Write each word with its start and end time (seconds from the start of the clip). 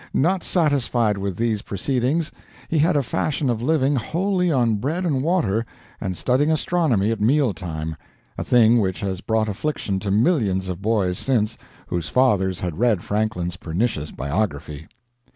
Not 0.15 0.41
satisfied 0.43 1.19
with 1.19 1.37
these 1.37 1.61
proceedings, 1.61 2.31
he 2.69 2.79
had 2.79 2.95
a 2.95 3.03
fashion 3.03 3.51
of 3.51 3.61
living 3.61 3.95
wholly 3.97 4.51
on 4.51 4.77
bread 4.77 5.05
and 5.05 5.21
water, 5.21 5.63
and 6.01 6.17
studying 6.17 6.49
astronomy 6.49 7.11
at 7.11 7.21
meal 7.21 7.53
time 7.53 7.95
a 8.35 8.43
thing 8.43 8.81
which 8.81 9.01
has 9.01 9.21
brought 9.21 9.47
affliction 9.47 9.99
to 9.99 10.09
millions 10.09 10.69
of 10.69 10.81
boys 10.81 11.19
since, 11.19 11.55
whose 11.85 12.09
fathers 12.09 12.61
had 12.61 12.79
read 12.79 13.03
Franklin's 13.03 13.57
pernicious 13.57 14.09
biography. 14.11 14.87